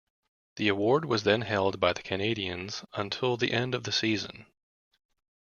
The 0.55 0.67
award 0.67 1.05
was 1.05 1.21
then 1.25 1.41
held 1.41 1.79
by 1.79 1.93
the 1.93 2.01
Canadiens 2.01 2.83
until 2.95 3.37
the 3.37 3.51
end 3.53 3.75
of 3.75 3.83
the 3.83 3.91
season. 3.91 4.47